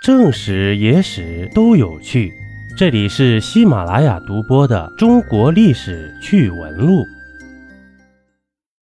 [0.00, 2.32] 正史、野史都有趣。
[2.76, 7.00] 这里是喜马拉雅独播的《中国历史趣闻录》。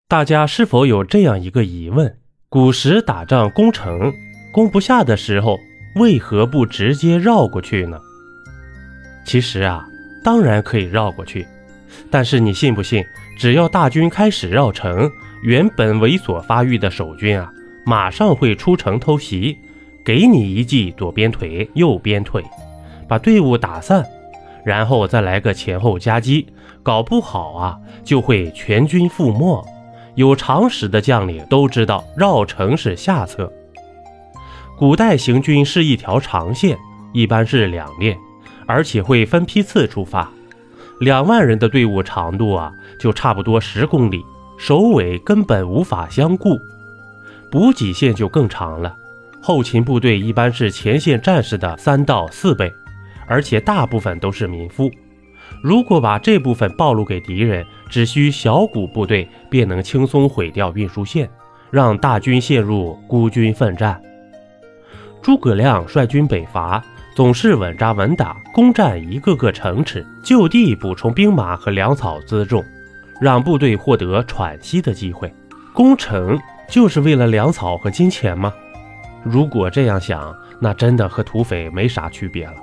[0.08, 2.16] 大家是否有这样一个疑问：
[2.50, 4.14] 古时打仗攻城，
[4.54, 5.60] 攻不下的时候，
[5.96, 8.00] 为何不直接绕过去呢？
[9.26, 9.84] 其实啊，
[10.24, 11.48] 当然可以绕过去，
[12.12, 13.04] 但是你信不信？
[13.40, 15.10] 只要大军开始绕城，
[15.42, 17.52] 原本猥琐发育的守军啊，
[17.88, 19.58] 马上会出城偷袭。
[20.04, 22.44] 给你一记左边腿，右边腿，
[23.08, 24.06] 把队伍打散，
[24.66, 26.48] 然后再来个前后夹击，
[26.82, 29.64] 搞不好啊就会全军覆没。
[30.16, 33.52] 有常识的将领都知道，绕城是下策。
[34.78, 36.78] 古代行军是一条长线，
[37.14, 38.18] 一般是两列，
[38.66, 40.30] 而且会分批次出发。
[41.00, 44.24] 两万人的队伍长度啊，就差不多十公里，
[44.58, 46.58] 首尾根本无法相顾，
[47.52, 48.96] 补给线就更长了。
[49.42, 52.72] 后勤部队一般是前线战士的三到四倍，
[53.28, 54.90] 而且大部分都是民夫。
[55.64, 61.30] 如果把这部分暴露给敌人，只需小股部队便能轻松毁掉运输线，
[61.72, 64.02] 让大军陷入孤军奋战。
[65.22, 66.84] 诸葛亮率军北伐，
[67.16, 72.64] 总是稳扎稳打，攻占一个个城池，就地补充兵马和粮草辎重，
[73.20, 75.32] 让部队获得喘息的机会。
[75.74, 76.40] 攻城
[76.70, 78.54] 就是为了粮草和金钱吗？
[79.24, 82.56] 如果这样想，那真的和土匪没啥区别了。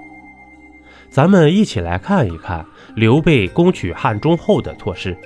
[1.10, 2.64] 咱们一起来看一看
[2.94, 5.16] 刘备攻取汉中后的措施：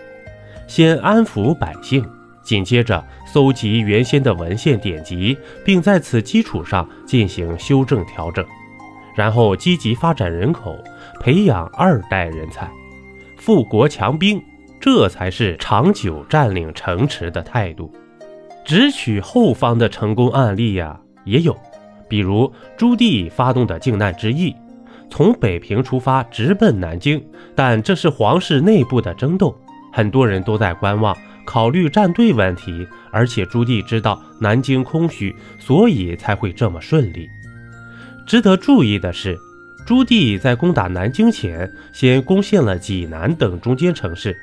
[0.69, 2.09] 先安抚百姓，
[2.43, 8.45] 紧接着搜集原先的文献典籍，并在此基础上进行修正调整，
[9.17, 10.77] 然后积极发展人口，
[11.19, 12.71] 培养二代人才，
[13.37, 14.41] 富国强兵，
[14.79, 17.93] 这才是长久占领城池的态度。
[18.65, 21.01] 直取后方的成功案例呀！
[21.25, 21.57] 也有，
[22.09, 24.55] 比如朱棣发动的靖难之役，
[25.11, 27.23] 从北平出发直奔南京，
[27.55, 29.55] 但这是皇室内部的争斗，
[29.93, 32.87] 很多人都在观望，考虑站队问题。
[33.15, 37.29] 而且朱棣知道南京空虚，所以才会这么顺利。
[38.27, 39.37] 值得注意的是，
[39.87, 44.35] 朱棣在攻打南京前，先攻陷了济南等中间城市，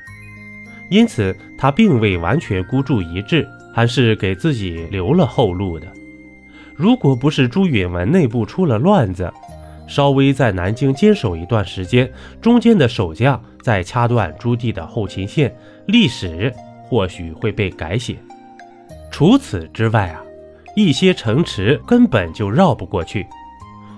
[0.88, 5.86] 因此他并未完全孤注一掷，还是给自己留了后路的。
[6.74, 9.32] 如果不是朱允文内部出了乱子，
[9.86, 12.10] 稍微在南京坚守一段时间，
[12.40, 15.54] 中间的守将再掐断朱棣的后勤线，
[15.86, 16.52] 历史
[16.84, 18.16] 或许会被改写。
[19.10, 20.22] 除此之外啊，
[20.76, 23.26] 一些城池根本就绕不过去。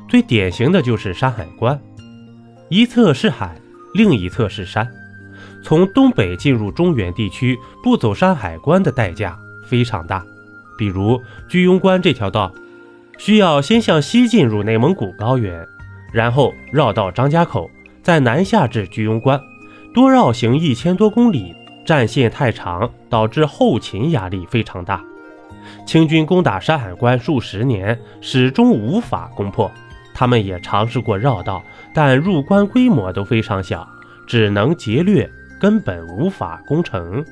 [0.09, 1.79] 最典型的就是山海关，
[2.69, 3.55] 一侧是海，
[3.95, 4.89] 另一侧是山。
[5.63, 9.39] 从东北进入中原地区，不走山海关的代价
[9.69, 10.25] 非常大。
[10.77, 12.53] 比如居庸关这条道。
[13.19, 15.65] 需要先向西进入内蒙古高原，
[16.13, 17.71] 然后绕到张家口，
[18.03, 19.41] 再南下至居庸关，
[19.95, 21.55] 多绕行一千多公里，
[21.87, 25.05] 战线太长，导致后勤压力非常大。
[25.87, 29.71] 清军攻打山海关数十年，始终无法攻破。
[30.13, 31.63] 他们也尝试过绕道，
[31.95, 33.89] 但入关规模都非常小，
[34.27, 35.31] 只能劫掠，
[35.61, 37.25] 根本无法攻城。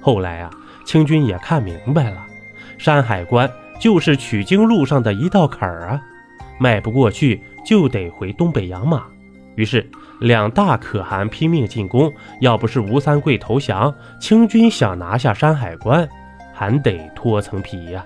[0.00, 0.50] 后来啊，
[0.84, 2.26] 清军也看明白了，
[2.80, 3.48] 山海关。
[3.78, 6.02] 就是取经路上的一道坎儿啊，
[6.58, 9.06] 迈不过去就得回东北养马。
[9.54, 16.06] 于是两大可汗拼命进攻，要不是吴三桂投降，清军想拿下山海关
[16.52, 18.04] 还得脱层皮呀。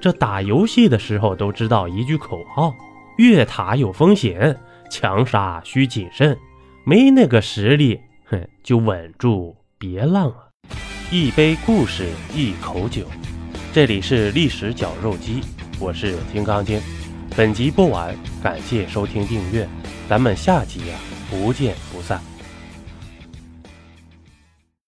[0.00, 2.74] 这打游戏的时候都知道一句口号：
[3.18, 4.58] 越塔有风险，
[4.90, 6.36] 强杀需谨慎。
[6.84, 10.50] 没那个实力，哼，就稳住别浪啊！
[11.12, 13.04] 一杯故事，一口酒。
[13.72, 15.42] 这里是历史绞肉机，
[15.78, 16.80] 我是金刚经。
[17.36, 19.68] 本集播完，感谢收听订阅，
[20.08, 20.98] 咱们下集啊
[21.30, 22.20] 不见不散。